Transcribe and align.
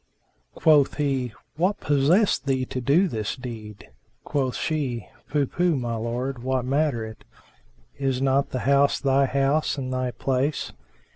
Quoth 0.55 0.95
he, 0.97 1.31
"What 1.57 1.79
possessed 1.79 2.47
thee 2.47 2.65
to 2.65 2.81
do 2.81 3.07
this 3.07 3.35
deed?" 3.35 3.91
Quoth 4.23 4.55
she, 4.55 5.07
"Pooh, 5.29 5.45
pooh, 5.45 5.75
my 5.75 5.93
lord! 5.95 6.41
what 6.41 6.65
matter 6.65 7.05
it? 7.05 7.23
Is 7.99 8.19
not 8.19 8.49
the 8.49 8.61
house 8.61 8.99
thy 8.99 9.25
house 9.27 9.77
and 9.77 9.93
thy 9.93 10.09
place?" 10.09 10.71